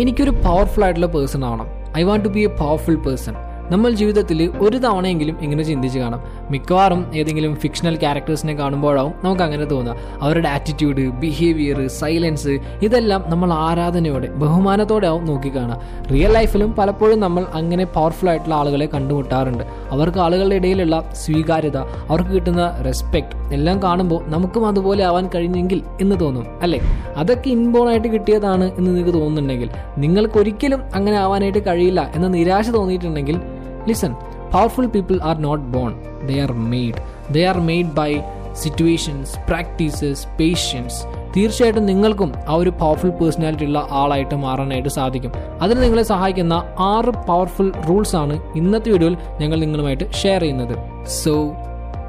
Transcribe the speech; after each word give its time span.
എനിക്കൊരു 0.00 0.32
പവർഫുൾ 0.46 0.82
ആയിട്ടുള്ള 0.84 1.08
പേഴ്സൺ 1.14 1.42
ആവണം. 1.44 1.68
I 1.98 2.02
want 2.08 2.24
to 2.24 2.30
be 2.34 2.40
a 2.40 2.50
powerful 2.62 2.96
person 3.06 3.34
നമ്മൾ 3.70 3.90
ജീവിതത്തിൽ 3.90 4.50
ഒരു 4.60 4.76
തവണയെങ്കിലും 4.76 5.36
ഇങ്ങനെ 5.42 5.62
ചിന്തിച്ച് 5.62 5.98
കാണാം. 5.98 6.20
മിക്കവാറും 6.50 7.10
ഏതെങ്കിലും 7.14 7.56
ഫിക്ഷണൽ 7.56 7.96
ക്യാരക്ടേഴ്സിനെ 7.96 8.54
കാണുമ്പോഴാവും 8.54 9.12
നമുക്ക് 9.24 9.42
അങ്ങനെ 9.42 9.64
തോന്നുക. 9.64 9.96
അവരുടെ 10.22 10.48
ആറ്റിറ്റ്യൂഡ് 10.48 11.00
ബിഹേവിയർ 11.00 11.86
സൈലൻസ് 11.86 12.58
ഇതെല്ലാം 12.82 13.24
നമ്മൾ 13.26 13.52
ആരാധനയോടെ 13.52 14.26
ബഹുമാനത്തോടെ 14.26 15.06
ആവും 15.06 15.26
നോക്കിക്കാണുക 15.26 15.80
റിയൽ 16.12 16.32
ലൈഫിലും 16.32 16.72
പലപ്പോഴും 16.72 17.20
നമ്മൾ 17.20 17.46
അങ്ങനെ 17.54 17.84
പവർഫുൾ 17.84 18.28
ആയിട്ടുള്ള 18.28 18.54
ആളുകളെ 18.54 18.86
കണ്ടുമുട്ടാറുണ്ട്. 18.86 19.64
അവർക്ക് 19.90 20.18
ആളുകളുടെ 20.18 20.54
ഇടയിലുള്ള 20.54 21.10
സ്വീകാര്യത 21.12 21.76
അവർക്ക് 22.08 22.30
കിട്ടുന്ന 22.30 22.82
റെസ്പെക്ട് 22.84 23.54
എല്ലാം 23.54 23.82
കാണുമ്പോൾ 23.82 24.22
നമുക്കും 24.26 24.66
അതുപോലെ 24.66 25.04
ആവാൻ 25.04 25.30
കഴിഞ്ഞെങ്കിൽ 25.34 25.82
എന്ന് 26.00 26.20
തോന്നും 26.20 26.46
അല്ലേ? 26.62 26.80
അതൊക്കെ 27.16 27.48
ഇൻബോൺ 27.48 27.88
ആയിട്ട് 27.88 28.08
കിട്ടിയതാണ് 28.08 28.64
എന്ന് 28.78 28.90
നിങ്ങൾക്ക് 28.90 29.14
തോന്നുന്നുണ്ടെങ്കിൽ 29.18 29.70
നിങ്ങൾക്കൊരിക്കലും 29.98 30.82
അങ്ങനെ 30.94 31.16
ആവാനായിട്ട് 31.18 31.66
കഴിയില്ല 31.66 32.12
എന്ന 32.14 32.28
നിരാശ 32.28 32.68
തോന്നിയിട്ടുണ്ടെങ്കിൽ 32.70 33.57
listen 33.86 34.14
powerful 34.50 34.86
people 34.86 35.20
are 35.22 35.36
not 35.36 35.64
born 35.64 35.94
they 36.26 36.40
are 36.40 36.52
made 36.52 36.96
they 37.32 37.44
are 37.44 37.60
made 37.60 37.92
by 37.92 38.10
situations 38.52 39.32
practices 39.48 40.26
patience 40.38 41.06
തീർച്ചയായിട്ടും 41.34 41.86
നിങ്ങൾക്കും 41.86 42.32
ആ 42.48 42.54
ഒരു 42.54 42.70
പവർഫുൾ 42.70 43.10
പേഴ്സണാലിറ്റി 43.10 43.64
ഉള്ള 43.64 43.88
ആളായിട്ട് 43.90 44.34
മാറാനായിട്ട് 44.34 44.88
സാധിക്കും. 44.88 45.32
അതിന് 45.60 45.82
നിങ്ങളെ 45.82 46.02
സഹായിക്കുന്ന 46.02 46.54
ആറ് 46.78 47.12
പവർഫുൾ 47.28 47.72
റൂൾസ് 47.88 48.16
ആണ് 48.16 48.40
ഇന്നത്തെ 48.54 48.90
വീഡിയോയിൽ 48.90 49.16
ഞങ്ങൾ 49.40 49.58
നിങ്ങളുമായിട്ട് 49.60 50.12
ഷെയർ 50.12 50.40
ചെയ്യുന്നത്. 50.40 50.74
So 51.06 51.34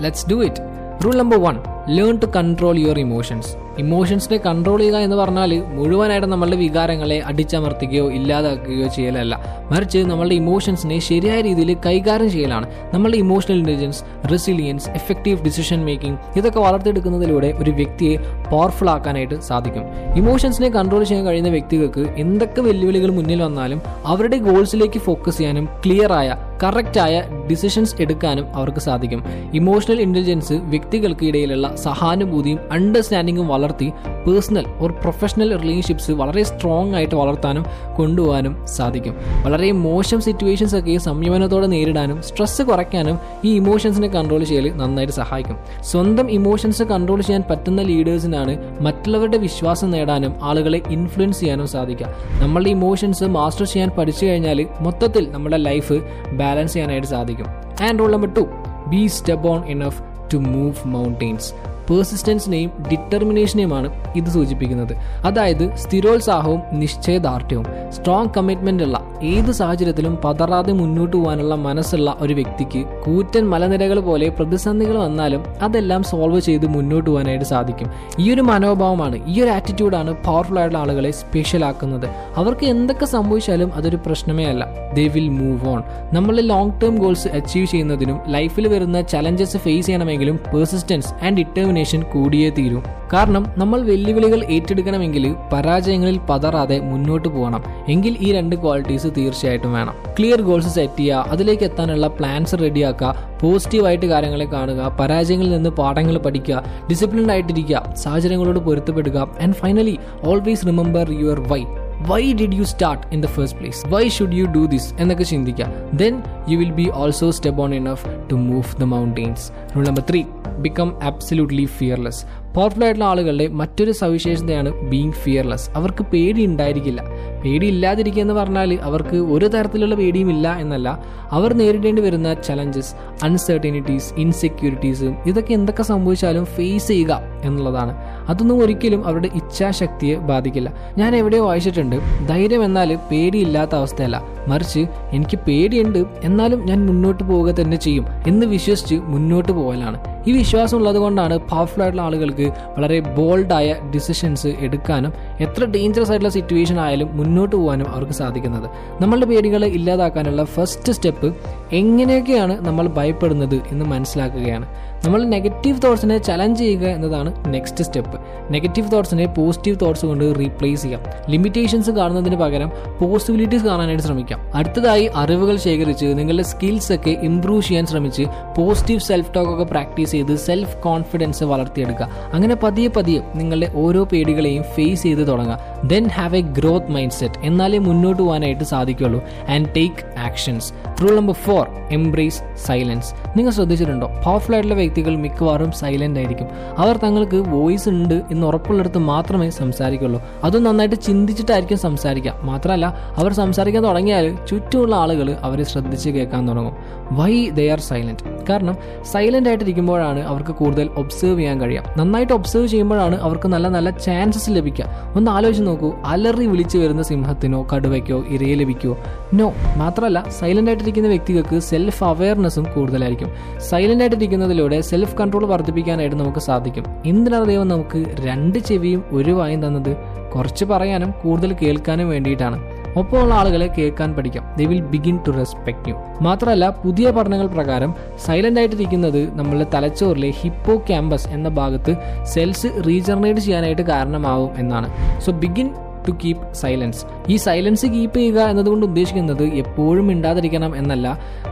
let's 0.02 0.30
do 0.30 0.44
it 0.44 0.62
rule 1.06 1.16
number 1.16 1.40
one 1.40 1.58
learn 1.88 2.18
to 2.18 2.26
control 2.26 2.78
your 2.78 3.00
emotions 3.00 3.52
ഇമോഷൻസിനെ 3.80 4.38
control 4.38 4.80
ചെയ്യുക 4.80 4.98
എന്ന് 4.98 5.16
പറഞ്ഞാൽ 5.16 5.64
മുഴുവനായിട്ട് 5.74 6.28
നമ്മളുടെ 6.28 6.56
വികാരങ്ങളെ 6.56 7.24
അടിച്ചമർത്തുകയോ 7.26 8.12
ഇല്ലാതാക്കുകയോ 8.12 8.88
ചെയ്യലല്ല. 8.88 9.44
മറിച്ച് 9.72 9.98
നമ്മളുടെ 9.98 10.36
ഇമോഷൻസിനെ 10.36 11.00
ശരിയായ 11.00 11.42
രീതിയിൽ 11.42 11.78
കൈകാര്യം 11.86 12.32
ചെയ്യലാണ്. 12.32 12.68
നമ്മളുടെ 12.94 13.18
emotional 13.18 13.58
intelligence 13.58 14.04
resilience 14.32 14.90
effective 14.90 15.44
decision 15.44 15.86
making 15.86 16.20
ഇതൊക്കെ 16.38 16.60
വളർത്തിയെടുക്കുന്നതിലൂടെ 16.60 17.54
ഒരു 17.58 17.72
വ്യക്തിയെ 17.72 18.18
പവർഫുൾ 18.52 18.90
ആക്കാനായിട്ട് 18.90 19.40
സാധിക്കും. 19.40 19.84
ഇമോഷൻസിനെ 20.16 20.70
കൺട്രോൾ 20.70 21.04
ചെയ്യാൻ 21.04 21.26
കഴിയുന്ന 21.26 21.50
വ്യക്തികൾക്ക് 21.50 22.10
എന്തൊക്കെ 22.18 22.62
വെല്ലുവിളികൾ 22.62 23.12
മുന്നിൽ 23.12 23.42
വന്നാലും 23.42 23.82
അവരുടെ 24.06 24.38
ഗോൾസിലേക്ക് 24.38 25.00
ഫോക്കസ് 25.00 25.38
ചെയ്യാനും 25.38 25.70
ക്ലിയറായ 25.86 26.36
കറക്റ്റായ 26.64 27.24
ഡിസിഷൻസ് 27.52 27.96
എടുക്കാനും 28.00 28.56
അവർക്ക് 28.56 28.80
സാധിക്കും. 28.80 29.24
ഇമോഷണൽ 29.54 30.02
ഇന്റലിജൻസ് 30.02 30.54
വ്യക്തികൾക്ക് 30.54 31.26
ഇടയിലുള്ള 31.26 31.76
സഹാനുഭൂതിയും 31.76 32.60
അണ്ടർസ്റ്റാൻഡിങ്ങും 32.72 33.48
വളർത്തി 33.70 33.90
പേഴ്സണൽ 34.28 34.66
ഒരു 34.80 34.94
പ്രൊഫഷണൽ 34.94 35.50
റിലേഷൻഷിപ്സ് 35.58 36.12
വളരെ 36.12 36.44
സ്ട്രോങ് 36.44 36.96
ആയിട്ട് 36.96 37.16
വളർത്താനും 37.16 37.66
കൊണ്ടുപോകാനും 37.98 38.54
സാധിക്കും. 38.68 39.16
വളരെ 39.44 39.72
മോശം 39.72 40.22
സിറ്റുവേഷൻസ് 40.22 40.76
ഒക്കെ 40.76 40.98
സംയമനത്തോടെ 40.98 41.68
നേരിടാനും 41.68 42.22
സ്ട്രെസ് 42.22 42.62
കുറയ്ക്കാനും 42.62 43.20
ഈ 43.46 43.56
ഇമോഷൻസിനെ 43.56 44.08
കൺട്രോൾ 44.08 44.44
ചെയ്യൽ 44.44 44.78
നന്നായിട്ട് 44.78 45.14
സഹായിക്കും. 45.14 45.58
സ്വന്തം 45.84 46.32
ഇമോഷൻസ് 46.32 46.84
കൺട്രോൾ 46.84 47.22
ചെയ്യാൻ 47.22 47.44
പറ്റുന്ന 47.50 47.82
ലീഡേഴ്സിനാണ് 47.82 48.54
മറ്റുള്ളവരുടെ 48.82 49.38
വിശ്വാസം 49.38 49.92
നേടാനും 49.92 50.34
ആളുകളെ 50.44 50.82
ഇൻഫ്ലുവൻസ് 50.90 51.40
ചെയ്യാനും 51.40 51.68
സാധിക്കുക. 51.68 52.08
നമ്മളുടെ 52.42 52.70
ഇമോഷൻസ് 52.70 53.24
മാസ്റ്റർ 53.38 53.66
ചെയ്യാൻ 53.66 53.90
പഠിച്ചു 53.90 54.26
കഴിഞ്ഞാൽ 54.26 54.60
മൊത്തത്തിൽ 54.80 55.32
നമ്മുടെ 55.32 55.58
ലൈഫ് 55.58 55.94
ബാലൻസ് 56.34 56.74
ചെയ്യാനായിട്ട് 56.74 57.08
സാധിക്കും. 57.08 57.46
And 57.88 58.00
rule 58.00 58.12
number 58.12 58.34
two 58.34 58.46
be 58.88 59.08
strong 59.48 59.62
enough 59.66 60.02
to 60.34 60.38
move 60.38 60.76
mountains 60.86 61.52
പേഴ്സിസ്റ്റൻസിനെയും 61.90 62.72
ഡിറ്റർമിനേഷനെയുമാണ് 62.92 64.14
ഇത് 64.16 64.26
സൂചിപ്പിക്കുന്നത്. 64.26 64.94
അതായത് 65.26 65.76
സ്ഥിരോത്സാഹവും 65.76 66.62
നിശ്ചയദാർഢ്യവും. 66.72 67.66
സ്ട്രോങ് 67.90 68.30
കമ്മിറ്റ്മെന്റ് 68.38 68.84
ഉള്ള 68.84 69.02
ഏത് 69.24 69.52
സാഹചര്യത്തിലും 69.52 70.18
പതറാതെ 70.26 70.74
മുന്നോട്ട് 70.74 71.18
പോകാനുള്ള 71.18 71.56
മനസ്സുള്ള 71.56 72.18
ഒരു 72.20 72.34
വ്യക്തിക്ക് 72.34 73.04
കൂറ്റൻ 73.06 73.50
മലനിരകൾ 73.50 74.00
പോലെ 74.00 74.30
പ്രതിസന്ധികൾ 74.30 74.98
വന്നാലും 74.98 75.44
അതെല്ലാം 75.62 76.04
സോൾവ് 76.04 76.40
ചെയ്ത് 76.40 76.68
മുന്നോട്ട് 76.68 77.10
പോകാനായിട്ട് 77.10 77.46
സാധിക്കും. 77.46 77.90
ഈ 78.20 78.34
ഒരു 78.34 78.42
മനോഭാവമാണ് 78.42 79.26
ഈ 79.28 79.42
ഒരു 79.42 79.50
ആറ്റിറ്റ്യൂഡാണ് 79.50 80.24
പവർഫുൾ 80.24 80.60
ആയിട്ടുള്ള 80.60 80.82
ആളുകളെ 80.84 81.12
സ്പെഷ്യൽ 81.12 81.66
ആക്കുന്നത്. 81.66 82.06
അവർക്ക് 82.36 82.66
എന്തൊക്കെ 82.66 83.06
സംഭവിച്ചാലും 83.06 83.74
അതൊരു 83.74 83.96
പ്രശ്നമേ 83.96 84.46
അല്ല. 84.46 84.66
ദേ 84.94 85.08
വിൽ 85.08 85.30
മൂവ് 85.30 85.70
ഓൺ 85.70 85.84
നമ്മളുടെ 86.14 86.42
ലോങ് 86.42 86.82
ടേം 86.82 86.96
ഗോൾസ് 86.96 87.28
അച്ചീവ് 87.28 87.66
ചെയ്യുന്നതിനും 87.66 88.20
ലൈഫിൽ 88.28 88.68
വരുന്ന 88.68 89.02
ചലഞ്ചസ് 89.02 89.58
ഫേസ് 89.58 89.86
ചെയ്യണമെങ്കിലും 89.86 90.40
പേഴ്സിസ്റ്റൻസ് 90.54 91.14
ആൻഡ് 91.14 91.38
ഡിറ്റർമിനേഷൻ 91.38 91.79
കൂടിയേ 92.14 92.50
തീരൂ. 92.50 92.82
കാരണം 93.14 93.46
നമ്മൾ 93.58 93.82
വെല്ലുവിളികൾ 93.82 94.44
ഏറ്റെടുക്കണമെങ്കിൽ 94.44 95.36
പരാജയങ്ങളിൽ 95.54 96.20
പതറാതെ 96.30 96.80
മുന്നോട്ട് 96.80 97.28
പോകണം. 97.28 97.64
എങ്കിൽ 97.90 98.18
ഈ 98.22 98.32
രണ്ട് 98.32 98.56
ക്വാളിറ്റീസ് 98.56 99.08
തീർച്ചയായിട്ടും 99.18 99.74
വേണം. 99.74 99.94
ക്ലിയർ 100.20 100.42
ഗോൾസ് 100.42 100.76
സെറ്റ് 100.76 101.00
ചെയ്യുക 101.00 101.26
അതിലേക്ക് 101.30 101.64
എത്താനുള്ള 101.64 102.08
പ്ലാൻസ് 102.08 102.56
റെഡിയാക്കുക 102.62 103.16
പോസിറ്റീവായിട്ട് 103.42 104.06
കാര്യങ്ങളെ 104.06 104.46
കാണുക 104.46 104.98
പരാജയങ്ങളിൽ 105.00 105.52
നിന്ന് 105.56 105.70
പാഠങ്ങൾ 105.70 106.18
പഠിക്കുക 106.18 106.64
ഡിസിപ്ലിൻഡ് 106.90 107.32
ആയിട്ടിരിക്കുക 107.32 107.94
സാഹചര്യങ്ങളോട് 107.94 108.60
പൊരുത്തപ്പെടുക 108.60 109.18
and 109.42 109.54
finally 109.54 110.00
always 110.24 110.68
remember 110.68 111.12
your 111.12 111.40
why 111.40 111.64
why 112.08 112.34
did 112.34 112.56
you 112.56 112.64
start 112.64 113.08
in 113.14 113.22
the 113.22 113.26
first 113.26 113.60
place 113.60 113.88
why 113.88 114.10
should 114.10 114.34
you 114.34 114.46
do 114.46 114.66
this 114.66 114.94
എന്നൊക്കെ 115.00 115.24
ചിന്തിക്കുക. 115.24 115.68
Then 115.94 116.22
you 116.52 116.58
will 116.58 116.76
be 116.80 116.86
also 117.00 117.60
on 117.60 117.76
enough 117.76 118.06
to 118.32 118.36
move 118.36 118.82
the 118.82 118.84
mountains 118.84 119.76
rule 119.76 119.88
number 119.88 120.04
three 120.10 120.24
become 120.58 121.04
absolutely 121.04 121.66
fearless 121.66 122.22
powerful 122.56 122.84
ആയിട്ടുള്ള 122.84 123.06
ആളുകളുടെ 123.10 123.48
മറ്റൊരു 123.48 123.92
സവിശേഷതയാണ് 123.92 124.90
being 124.90 125.12
fearless 125.12 125.70
അവർക്ക് 125.76 126.04
പേടി 126.04 126.46
ഉണ്ടായിരിക്കില്ല. 126.46 127.02
പേടി 127.46 127.68
ഇല്ലാതിരിക്കുക 127.68 128.22
എന്ന് 128.22 128.34
പറഞ്ഞാൽ 128.34 128.74
അവർക്ക് 128.74 129.16
ഒരു 129.16 129.48
തരത്തിലുള്ള 129.48 129.96
പേടിയും 129.96 130.30
ഇല്ല 130.30 130.56
എന്നല്ല. 130.56 131.04
അവർ 131.32 131.54
നേരിടേണ്ടി 131.54 132.02
വരുന്ന 132.02 132.34
ചലഞ്ചസ് 132.34 132.96
അൺസെർട്ടിനിറ്റീസ് 133.24 134.14
ഇൻസെക്യൂരിറ്റീസ് 134.14 135.16
ഇതൊക്കെ 135.26 135.54
എന്തൊക്കെ 135.54 135.84
സംഭവിച്ചാലും 135.84 136.46
ഫേസ് 136.46 136.88
ചെയ്യുക 136.88 137.22
എന്നുള്ളതാണ്. 137.44 137.94
അതൊന്നും 138.30 138.60
ഒരിക്കലും 138.64 139.06
അവരുടെ 139.06 139.30
ഇച്ഛാശക്തിയെ 139.36 140.16
ബാധിക്കില്ല. 140.16 140.74
ഞാൻ 140.98 141.16
എവിടെയോ 141.16 141.46
വായിച്ചിട്ടുണ്ട് 141.46 142.28
ധൈര്യം 142.28 142.64
എന്നാൽ 142.64 142.96
പേടിയില്ലാത്ത 142.96 143.76
അവസ്ഥയല്ല. 143.76 144.24
മറിച്ച് 144.48 144.80
എനിക്ക് 145.12 145.40
പേടിയുണ്ട് 145.48 146.00
എന്നാലും 146.40 146.62
ഞാൻ 146.68 146.80
മുന്നോട്ട് 146.86 147.24
പോവുക 147.24 147.50
തന്നെ 147.52 147.78
ചെയ്യും 147.78 148.06
എന്ന് 148.28 148.46
വിശ്വസിച്ച് 148.46 148.98
മുന്നോട്ട് 149.14 149.52
പോകലാണ് 149.52 149.98
ഈ 150.28 150.32
വിശ്വാസം 150.32 150.78
ഉള്ളത് 150.78 150.98
കൊണ്ടാണ് 150.98 151.36
പവർഫുൾ 151.50 151.82
ആയിട്ടുള്ള 151.82 152.04
ആളുകൾക്ക് 152.06 152.46
വളരെ 152.76 153.00
ബോൾഡായ 153.18 153.76
ഡിസിഷൻസ് 153.96 154.50
എടുക്കാനും 154.60 155.12
എത്ര 155.40 155.66
ഡേഞ്ചറസ് 155.76 156.12
ആയിട്ടുള്ള 156.12 156.32
സിറ്റുവേഷൻ 156.38 156.80
ആയാലും 156.80 157.10
മുന്നോട്ട് 157.18 157.56
പോകാനും 157.56 157.88
അവർക്ക് 157.90 158.14
സാധിക്കുന്നത്. 158.14 158.68
നമ്മളുടെ 159.02 159.26
പേടികളെ 159.26 159.68
ഇല്ലാതാക്കാനുള്ള 159.68 160.44
ഫസ്റ്റ് 160.56 160.94
സ്റ്റെപ്പ് 160.94 161.30
എങ്ങനെയൊക്കെയാണ് 161.74 162.68
നമ്മൾ 162.68 162.88
ഭയപ്പെടുന്നത് 162.88 163.56
എന്ന് 163.56 163.86
മനസ്സിലാക്കുകയാണ്. 163.86 164.66
നമ്മൾ 165.06 165.24
നെഗറ്റീവ് 165.24 165.82
തോട്ട്സിനെ 165.82 166.18
ചലഞ്ച് 166.18 166.60
ചെയ്യുക 166.60 166.86
എന്നതാണ് 166.86 167.54
നെക്സ്റ്റ് 167.54 167.84
സ്റ്റെപ്പ് 167.84 168.20
നെഗറ്റീവ് 168.54 168.92
തോട്ട്സിനെ 168.92 169.26
പോസിറ്റീവ് 169.26 169.78
തോട്ട്സ് 169.82 170.06
കൊണ്ട് 170.06 170.40
റീപ്ലേസ് 170.40 170.82
ചെയ്യാം. 170.82 171.02
ലിമിറ്റേഷൻസ് 171.30 171.92
കാണുന്നതിന് 171.92 172.36
പകരം 172.36 172.72
പോസിബിലിറ്റീസ് 173.02 173.64
കാണാനായിട്ട് 173.64 174.04
ശ്രമിക്കാം. 174.04 174.40
അടുത്തതായി 174.56 175.10
അറിവുകൾ 175.16 175.56
ശേഖരിച്ച് 175.56 176.06
നിങ്ങളുടെ 176.06 176.44
സ്കിൽസ് 176.44 176.94
ഒക്കെ 176.94 177.10
ഇംപ്രൂവ് 177.10 177.62
ചെയ്യാൻ 177.62 177.86
ശ്രമിച്ച് 177.86 178.24
പോസിറ്റീവ് 178.58 179.00
സെൽഫ് 179.00 179.34
ടോക്ക് 179.36 179.52
ഒക്കെ 179.52 179.64
പ്രാക്ടീസ് 179.64 180.12
ചെയ്ത് 180.12 180.36
സെൽഫ് 180.36 180.78
കോൺഫിഡൻസ് 180.78 181.44
വളർത്തിയെടുക്കുക. 181.44 182.10
അങ്ങനെ 182.34 182.56
പതിയെ 182.56 182.88
പതിയെ 182.88 183.20
നിങ്ങളുടെ 183.36 183.72
ഓരോ 183.76 184.04
പേടികളെയും 184.04 184.64
ഫേസ് 184.64 185.04
ചെയ്ത് 185.04 185.28
തുടങ്ങുക. 185.28 185.60
Then 185.84 186.08
have 186.08 186.38
a 186.38 186.42
growth 186.42 186.92
mindset 187.12 187.36
എന്നാലേ 187.44 187.78
മുന്നോട്ട് 187.78 188.22
പോകാനായിട്ട് 188.22 188.64
സാധിക്കുള്ളൂ 188.64 189.24
and 189.50 189.70
take 189.78 190.20
actions 190.20 190.74
rule 191.02 191.16
number 191.16 191.34
four 191.34 191.59
embrace 191.68 192.42
silence 192.66 193.38
നിങ്ങൾ 193.38 193.52
ശ്രദ്ധിച്ചിട്ടുണ്ടോ? 193.52 194.08
പവർഫുൾ 194.26 194.54
ആയിട്ടുള്ള 194.54 194.76
വ്യക്തികൾ 194.76 195.16
മിക്കവാറും 195.16 195.72
സൈലന്റ് 195.72 196.20
ആയിരിക്കും. 196.20 196.48
അവർ 196.78 196.98
തങ്ങൾക്ക് 196.98 197.36
വോയിസ് 197.36 197.90
ഉണ്ട് 197.90 198.22
എന്ന് 198.32 198.48
ഉറപ്പുള്ളിടത്ത് 198.48 198.98
മാത്രമേ 198.98 199.50
സംസാരിക്കുള്ളൂ. 199.50 200.22
അതും 200.44 200.64
നന്നായിട്ട് 200.64 200.96
ചിന്തിച്ചിട്ടായിരിക്കും 200.96 201.78
സംസാരിക്കുക. 201.78 202.34
മാത്രമല്ല 202.42 203.14
അവർ 203.18 203.34
സംസാരിക്കാൻ 203.34 203.84
തുടങ്ങിയാൽ 203.84 204.46
ചുറ്റുമുള്ള 204.50 204.96
ആളുകൾ 204.96 205.32
അവരെ 205.42 205.64
ശ്രദ്ധിച്ച് 205.64 206.10
കേൾക്കാൻ 206.10 206.48
തുടങ്ങും. 206.48 206.74
വൈ 207.12 207.50
ദേ 207.50 207.70
ആർ 207.70 207.80
സൈലന്റ് 207.80 208.46
കാരണം 208.50 208.78
സൈലന്റ് 209.12 209.50
ആയിട്ടിരിക്കുമ്പോഴാണ് 209.50 210.20
അവർക്ക് 210.20 210.50
കൂടുതൽ 210.50 210.90
ഒബ്സേർവ് 210.98 211.40
ചെയ്യാൻ 211.40 211.62
കഴിയുക. 211.62 211.84
നന്നായിട്ട് 211.98 212.34
ഒബ്സേർവ് 212.34 212.68
ചെയ്യുമ്പോഴാണ് 212.68 213.22
അവർക്ക് 213.22 213.48
നല്ല 213.48 213.68
നല്ല 213.68 213.90
ചാൻസസ് 213.90 214.50
ലഭിക്കുക. 214.50 215.14
ഒന്ന് 215.16 215.32
ആലോചിച്ച് 215.32 215.64
നോക്കൂ. 215.64 215.94
അലറി 216.06 216.46
വിളിച്ചു 216.46 216.78
വരുന്ന 216.78 217.02
സിംഹത്തിനോ 217.02 217.68
കടുവയ്ക്കോ 217.76 218.24
ഇരയെ 218.30 218.56
ലഭിക്കുമോ 218.56 218.98
നോ 219.34 219.54
മാത്രമല്ല 219.78 220.24
സൈലന്റ് 220.40 220.70
ആയിട്ടിരിക്കുന്ന 220.70 221.08
വ്യക്തികൾക്ക് 221.08 221.49
സെൽഫ് 221.58 222.04
അവയർനെസ്സും 222.04 222.64
കൂടുതലായിരിക്കും. 222.76 223.60
സൈലന്റ് 223.60 224.04
ആയിട്ടിരിക്കുന്നതിലൂടെ 224.04 224.82
സെൽഫ് 224.82 225.16
കൺട്രോൾ 225.16 225.46
വർദ്ധിപ്പിക്കാനായിട്ട് 225.46 226.16
നമുക്ക് 226.16 226.40
സാധിക്കും. 226.40 226.84
എന്തിനാണ് 227.06 227.46
ദൈവം 227.46 227.68
നമുക്ക് 227.68 228.06
രണ്ട് 228.20 228.60
ചെവിയും 228.60 229.04
ഒരു 229.12 229.32
വായും 229.32 229.68
തന്നത്? 229.68 229.98
കുറച്ച് 230.36 230.66
പറയാനും 230.66 231.12
കൂടുതൽ 231.12 231.56
കേൾക്കാനും 231.62 232.10
വേണ്ടിയിട്ടാണ്. 232.10 232.80
ഒപ്പമുള്ള 232.98 233.34
ആളുകളെ 233.34 233.68
കേൾക്കാൻ 233.68 234.14
പഠിക്കാം. 234.14 234.56
They 234.58 234.66
will 234.66 234.82
begin 234.82 235.20
to 235.28 235.32
respect 235.32 235.90
you 235.90 235.96
മാത്രമല്ല 236.22 236.70
പുതിയ 236.70 237.12
പഠനങ്ങൾ 237.12 237.48
പ്രകാരം 237.48 237.94
സൈലന്റ് 238.26 238.60
ആയിട്ടിരിക്കുന്നത് 238.60 239.38
നമ്മളുടെ 239.38 239.66
തലച്ചോറിലെ 239.74 240.30
ഹിപ്പോ 240.30 240.76
ക്യാമ്പസ് 240.76 241.28
എന്ന 241.28 241.50
ഭാഗത്ത് 241.50 241.96
സെൽസ് 242.24 242.68
റീജനറേറ്റ് 242.88 243.40
ചെയ്യാനായിട്ട് 243.40 243.82
കാരണമാവും 243.82 244.50
എന്നാണ്. 244.58 245.20
So 245.20 245.32
begin 245.32 245.70
to 246.10 246.14
keep 246.26 246.54
silence 246.54 247.02
ഈ 247.30 247.36
സൈലൻസ് 247.36 247.86
കീപ്പ് 247.86 248.18
ചെയ്യുക 248.18 248.40
എന്നതുകൊണ്ട് 248.42 248.86
ഉദ്ദേശിക്കുന്നത് 248.86 249.44
എപ്പോഴും 249.44 250.08
മിണ്ടാതിരിക്കണം 250.08 250.78
എന്നല്ല. 250.78 251.08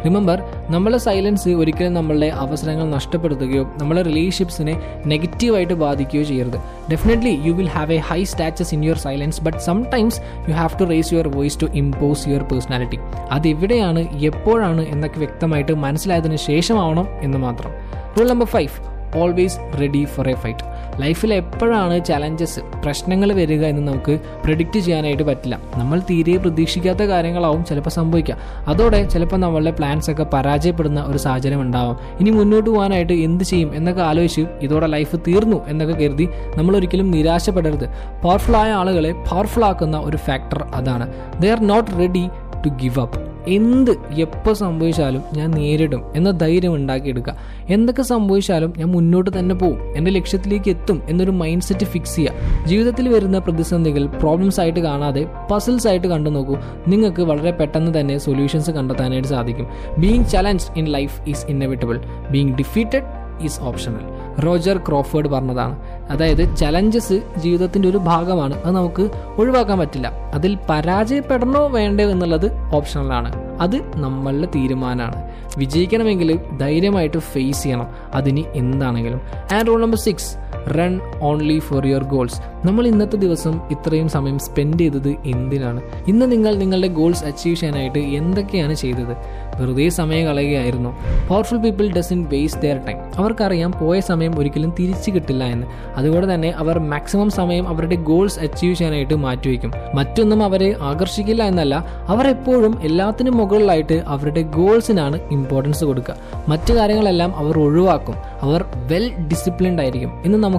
റിമെമ്പർ 0.05 0.41
നമ്മളെ 0.69 0.97
സൈലൻസ് 0.97 1.49
ഒരിക്കലും 1.49 1.93
നമ്മളുടെ 1.93 2.25
അവസരങ്ങൾ 2.25 2.89
നഷ്ടപ്പെടുത്തുകയോ 2.89 3.63
നമ്മളെ 3.81 4.01
റിലേഷൻഷിപ്സിനെ 4.01 4.75
നെഗറ്റീവായിട്ട് 5.05 5.73
ബാധിക്കുകയോ 5.73 6.23
ചെയ്യരുത്. 6.23 6.57
Definitely 6.91 7.39
you 7.43 7.53
will 7.53 7.67
have 7.67 7.93
a 7.93 7.97
high 7.97 8.23
status 8.23 8.73
in 8.75 8.85
your 8.85 8.97
silence 8.97 9.41
but 9.41 9.57
sometimes 9.57 10.21
you 10.49 10.53
have 10.53 10.79
to 10.79 10.83
raise 10.83 11.13
your 11.13 11.27
voice 11.27 11.61
to 11.61 11.65
impose 11.65 12.27
your 12.27 12.43
personality 12.43 12.97
അതെവിടെയാണ് 13.31 14.19
എപ്പോഴാണ് 14.19 14.85
എന്നൊക്കെ 14.87 15.17
വ്യക്തമായിട്ട് 15.17 15.71
മനസ്സിലായതിനു 15.71 16.35
ശേഷമാവണം 16.35 17.07
എന്ന് 17.21 17.37
മാത്രം. 17.37 17.71
Rule 18.19 18.29
number 18.29 18.45
five 18.45 18.97
always 19.17 19.59
ready 19.81 20.05
for 20.05 20.29
a 20.29 20.33
fight 20.33 20.63
ലൈഫിൽ 20.99 21.33
എപ്പോഴാണ് 21.33 22.05
ചലഞ്ചസ് 22.05 22.59
പ്രശ്നങ്ങൾ 22.59 23.33
വരിക 23.33 23.65
എന്ന് 23.65 23.91
നമുക്ക് 23.91 24.19
പ്രിഡിക്റ്റ് 24.43 24.79
ചെയ്യാനായിട്ട് 24.79 25.23
പറ്റില്ല. 25.23 25.59
നമ്മൾ 25.75 25.99
തീരെ 25.99 26.37
പ്രതീക്ഷിക്കാത്ത 26.37 27.03
കാര്യങ്ങളാവും 27.03 27.65
ചിലപ്പോൾ 27.65 27.89
സംഭവിക്കുക 27.89 28.37
അതോടെ 28.67 29.09
ചിലപ്പോൾ 29.09 29.37
നമ്മളുടെ 29.37 29.71
പ്ലാൻസ് 29.71 30.11
ഒക്കെ 30.11 30.23
പരാജയപ്പെടുന്ന 30.23 31.03
ഒരു 31.03 31.17
സാഹചര്യം 31.17 31.61
ഉണ്ടാവും. 31.61 31.97
ഇനി 32.19 32.29
മുന്നോട്ട് 32.29 32.69
പോകാനായിട്ട് 32.69 33.13
എന്ത് 33.13 33.43
ചെയ്യും 33.43 33.75
എന്നൊക്കെ 33.75 34.01
ആലോചിച്ച് 34.01 34.41
ഇതോടെ 34.61 34.87
ലൈഫ് 34.87 35.15
തീർന്നു 35.27 35.67
എന്നൊക്കെ 35.67 35.93
കരുതി 35.93 36.27
നമ്മൾ 36.55 36.75
ഒരിക്കലും 36.75 37.11
നിരാശപ്പെടരുത്. 37.11 37.87
പവർഫുൾ 38.23 38.55
ആയ 38.55 38.71
ആളുകളെ 38.71 39.11
പവർഫുൾ 39.11 39.65
ആക്കുന്ന 39.65 39.97
ഒരു 39.97 40.17
ഫാക്ടർ 40.17 40.63
അതാണ്. 40.73 41.07
They 41.41 41.49
are 41.51 41.67
not 41.67 41.91
ready 41.99 42.25
to 42.65 42.69
give 42.69 42.99
up 42.99 43.19
എന്ത് 43.47 43.91
എപ്പോൾ 44.13 44.53
സംഭവിച്ചാലും 44.53 45.23
ഞാൻ 45.33 45.51
നേരിടും 45.51 46.03
എന്ന 46.15 46.31
ധൈര്യം 46.31 46.75
ഉണ്ടാക്കിയെടുക്കുക. 46.75 47.35
എന്തൊക്കെ 47.69 48.01
സംഭവിച്ചാലും 48.01 48.73
ഞാൻ 48.77 48.87
മുന്നോട്ട് 48.91 49.39
തന്നെ 49.39 49.55
പോകും 49.55 49.97
എന്റെ 49.97 50.11
ലക്ഷ്യത്തിലേക്ക് 50.11 50.69
എത്തും 50.69 51.01
എന്നൊരു 51.09 51.31
മൈൻഡ് 51.31 51.63
സെറ്റ് 51.63 51.85
ഫിക്സ് 51.85 52.15
ചെയ്യുക. 52.15 52.65
ജീവിതത്തിൽ 52.65 53.09
വരുന്ന 53.09 53.39
പ്രതിസന്ധികൾ 53.39 54.05
പ്രോബ്ലംസ് 54.05 54.59
ആയിട്ട് 54.59 54.79
കാണാതെ 54.79 55.27
പസിൽസ് 55.51 55.87
ആയിട്ട് 55.87 56.07
കണ്ടു 56.07 56.29
നോക്കൂ. 56.29 56.57
നിങ്ങൾക്ക് 56.87 57.21
വളരെ 57.21 57.51
പെട്ടെന്ന് 57.51 57.99
തന്നെ 57.99 58.17
സൊല്യൂഷൻസ് 58.17 58.71
കണ്ടെത്താനായിട്ട് 58.71 59.27
സാധിക്കും. 59.27 59.67
Being 59.97 60.25
challenge 60.25 60.65
in 60.77 60.85
life 60.85 61.29
is 61.29 61.45
inevitable 61.45 61.99
being 62.31 62.55
defeated 62.55 63.03
is 63.41 63.61
optional 63.61 63.99
Roger 64.39 64.77
Crawford 64.77 65.27
പറഞ്ഞതാണ്. 65.27 65.75
അതായത് 66.09 66.55
ചലഞ്ചസ് 66.55 67.21
ജീവിതത്തിന്റെ 67.37 67.89
ഒരു 67.89 67.97
ഭാഗമാണ്. 67.97 68.63
അത് 68.63 68.75
നമുക്ക് 68.75 69.09
ഒഴിവാക്കാൻ 69.37 69.79
പറ്റില്ല. 69.79 70.11
അതിൽ 70.33 70.57
പരാജയപ്പെടണോ 70.69 71.67
വേണ്ടോ 71.67 72.03
എന്നുള്ളത് 72.03 72.51
ഓപ്ഷണലാണ് 72.75 73.57
അത് 73.61 73.97
നമ്മളുടെ 73.97 74.47
തീരുമാനമാണ്. 74.55 75.31
വിജയിക്കണമെങ്കിൽ 75.57 76.39
ധൈര്യമായിട്ട് 76.57 77.17
ഫേസ് 77.17 77.63
ചെയ്യണം. 77.63 77.87
അതിന് 78.13 78.43
എന്താണെങ്കിലും. 78.55 79.21
And 79.53 79.67
rule 79.67 79.81
number 79.81 79.97
six 79.97 80.46
run 80.69 81.01
only 81.21 81.59
for 81.59 81.87
your 81.87 82.03
goals 82.03 82.67
നമ്മൾ 82.67 82.87
ഇന്നത്തെ 82.87 83.17
ദിവസം 83.17 83.61
ഇത്രയും 83.71 84.09
സമയം 84.09 84.39
സ്പെൻഡ് 84.39 84.79
ചെയ്തത് 84.79 85.15
എന്തിനാണ്? 85.25 85.81
ഇന്ന് 86.07 86.31
നിങ്ങൾ 86.31 86.55
നിങ്ങളുടെ 86.55 86.87
ഗോൾസ് 86.87 87.23
അച്ചീവ് 87.23 87.55
ചെയ്യാനായിട്ട് 87.55 87.99
എന്തൊക്കെയാണ് 87.99 88.73
ചെയ്തത്? 88.73 89.13
വെറുതെ 89.61 89.89
സമയം 89.89 90.25
കളയുകയായിരുന്നു. 90.25 90.89
Powerful 91.27 91.57
people 91.57 91.91
doesn't 91.91 92.23
waste 92.23 92.61
their 92.61 92.85
time 92.85 92.97
അവർക്കറിയാം 93.17 93.71
പോയ 93.71 93.99
സമയം 93.99 94.39
ഒരിക്കലും 94.39 94.73
തിരിച്ചു 94.79 95.11
കിട്ടില്ല 95.11 95.43
എന്ന്. 95.43 95.67
അതുകൊണ്ട് 95.95 96.33
തന്നെ 96.33 96.49
അവർ 96.49 96.79
മാക്സിമം 96.79 97.29
സമയം 97.29 97.67
അവരുടെ 97.67 97.95
ഗോൾസ് 97.95 98.39
അച്ചീവ് 98.39 98.75
ചെയ്യാനായിട്ട് 98.75 99.13
മാറ്റിവെക്കും. 99.13 99.71
മറ്റൊന്നും 99.95 100.43
അവരെ 100.43 100.75
ആകർഷിക്കില്ല 100.81 101.43
എന്നല്ല 101.43 101.85
അവർ 102.07 102.27
എപ്പോഴും 102.27 102.81
എല്ലാത്തിനും 102.81 103.37
മുകളിലായിട്ട് 103.37 104.03
അവരുടെ 104.07 104.41
ഗോൾസിനാണ് 104.41 105.19
ഇമ്പോർട്ടൻസ് 105.31 105.83
കൊടുക്കുക. 105.85 106.15
മറ്റു 106.47 106.73
കാര്യങ്ങളെല്ലാം 106.73 107.35
അവർ 107.35 107.59
ഒഴിവാക്കും. 107.59 108.15
അവർ 108.41 108.65
വെൽ 108.87 109.11
ഡിസിപ്ലിൻഡ് 109.27 109.81
ആയിരിക്കും. 109.81 110.11
ഇന്ന് 110.25 110.37
നമുക്ക് 110.37 110.56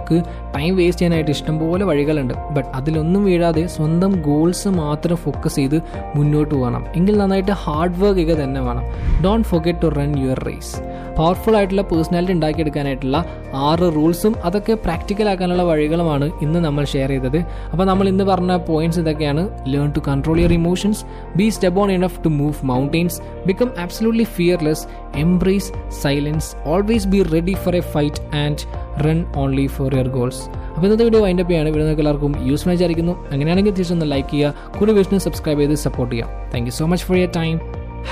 ടൈം 0.57 0.77
വേസ്റ്റ് 0.77 1.01
ചെയ്യാനായിട്ട് 1.01 1.31
ഇഷ്ടംപോലെ 1.31 1.85
വഴികളുണ്ട്. 1.85 2.35
ബട്ട് 2.51 2.69
അതിലൊന്നും 2.75 3.25
വീഴാതെ 3.25 3.67
സ്വന്തം 3.67 4.23
ഗോൾസ് 4.23 4.69
മാത്രം 4.69 5.17
ഫോക്കസ് 5.17 5.57
ചെയ്ത് 5.57 5.83
മുന്നോട്ട് 6.15 6.55
പോകണം. 6.55 6.85
എങ്കിൽ 6.97 7.19
നന്നായിട്ട് 7.19 7.53
ഹാർഡ് 7.53 8.01
വർക്ക് 8.03 8.19
ചെയ്യുക 8.19 8.43
തന്നെ 8.43 8.61
വേണം. 8.61 8.85
Don't 9.25 9.49
forget 9.49 9.83
to 9.83 9.87
run 9.87 10.19
your 10.19 10.39
race 10.49 10.83
powerful 11.19 11.57
ആയിട്ടുള്ള 11.57 11.83
പേഴ്സണാലിറ്റി 11.83 12.33
ഉണ്ടാക്കിയെടുക്കാനായിട്ടുള്ള 12.33 13.25
ആറ് 13.55 13.87
റൂൾസും 13.97 14.35
അതൊക്കെ 14.45 14.75
പ്രാക്ടിക്കൽ 14.75 15.29
ആക്കാനുള്ള 15.29 15.63
വഴികളുമാണ് 15.63 16.31
ഇന്ന് 16.43 16.59
നമ്മൾ 16.59 16.85
ഷെയർ 16.85 17.09
ചെയ്തത്. 17.09 17.39
അപ്പോൾ 17.73 17.85
നമ്മൾ 17.85 18.09
ഇന്ന് 18.09 18.25
പറഞ്ഞ 18.25 18.57
പോയിന്റ്സ് 18.57 19.01
ഇതൊക്കെയാണ്. 19.01 19.49
Learn 19.67 19.91
to 19.91 20.01
control 20.09 20.39
your 20.39 20.53
emotions 20.53 21.05
be 21.37 21.49
strong 21.81 21.93
enough 21.93 22.25
to 22.25 22.29
move 22.29 22.55
mountains 22.65 23.21
become 23.47 23.71
absolutely 23.79 24.25
fearless 24.25 24.87
embrace 25.15 25.73
silence 25.89 26.57
always 26.67 27.09
be 27.09 27.23
ready 27.23 27.53
for 27.65 27.77
a 27.77 27.81
fight 27.81 28.23
and 28.37 28.59
run 29.07 29.19
only 29.43 29.67
for 29.77 29.89
your 29.99 30.09
goals 30.19 30.43
അപ്പോൾ 30.75 30.87
ഇന്നത്തെ 30.87 31.05
വീഡിയോ 31.09 31.23
വൈൻഡപ്പ് 31.27 31.51
ചെയ്യാണ്. 31.53 31.71
Video 31.75 31.87
നിങ്ങൾക്ക് 31.87 32.05
എല്ലാവർക്കും 32.05 32.35
useful 32.51 32.73
വിചാരിക്കുന്നു. 32.77 33.17
അങ്ങനെയാണെങ്കിൽ 33.33 33.75
തിരിച്ചൊന്ന് 33.79 34.09
like 34.15 34.31
ചെയ്യുക. 34.37 34.71
കൂടുതൽ 34.79 34.95
വീഡിയോസിന് 34.99 35.25
സബ്സ്ക്രൈബ് 35.29 35.61
ചെയ്ത് 35.65 35.85
സപ്പോർട്ട് 35.89 36.15
ചെയ്യാം 36.15 36.31
thank 36.55 36.69
you 36.71 36.77
so 36.81 36.89
much 36.95 37.07
for 37.11 37.19
your 37.25 37.31
time 37.41 37.55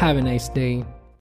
have 0.02 0.18
a 0.24 0.28
nice 0.30 0.50
day 0.58 0.68